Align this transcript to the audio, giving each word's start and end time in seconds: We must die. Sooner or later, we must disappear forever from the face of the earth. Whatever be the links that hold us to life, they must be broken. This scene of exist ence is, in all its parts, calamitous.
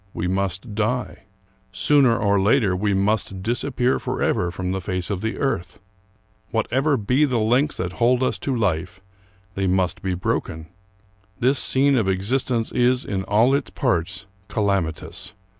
We 0.15 0.27
must 0.27 0.73
die. 0.73 1.25
Sooner 1.71 2.17
or 2.17 2.41
later, 2.41 2.75
we 2.75 2.91
must 2.95 3.43
disappear 3.43 3.99
forever 3.99 4.49
from 4.49 4.71
the 4.71 4.81
face 4.81 5.11
of 5.11 5.21
the 5.21 5.37
earth. 5.37 5.79
Whatever 6.49 6.97
be 6.97 7.23
the 7.23 7.37
links 7.37 7.77
that 7.77 7.91
hold 7.91 8.23
us 8.23 8.39
to 8.39 8.55
life, 8.55 8.99
they 9.53 9.67
must 9.67 10.01
be 10.01 10.15
broken. 10.15 10.65
This 11.39 11.59
scene 11.59 11.95
of 11.97 12.09
exist 12.09 12.49
ence 12.49 12.71
is, 12.71 13.05
in 13.05 13.21
all 13.25 13.53
its 13.53 13.69
parts, 13.69 14.25
calamitous. 14.47 15.35